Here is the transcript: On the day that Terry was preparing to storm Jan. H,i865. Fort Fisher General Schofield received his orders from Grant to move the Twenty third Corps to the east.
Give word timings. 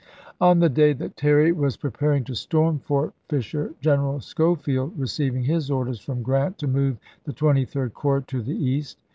On 0.41 0.57
the 0.57 0.67
day 0.67 0.93
that 0.93 1.15
Terry 1.15 1.51
was 1.51 1.77
preparing 1.77 2.23
to 2.23 2.33
storm 2.33 2.77
Jan. 2.77 2.77
H,i865. 2.79 2.85
Fort 2.87 3.13
Fisher 3.29 3.73
General 3.81 4.19
Schofield 4.19 4.97
received 4.97 5.37
his 5.45 5.69
orders 5.69 5.99
from 5.99 6.23
Grant 6.23 6.57
to 6.57 6.67
move 6.67 6.97
the 7.25 7.33
Twenty 7.33 7.65
third 7.65 7.93
Corps 7.93 8.21
to 8.21 8.41
the 8.41 8.55
east. 8.55 8.97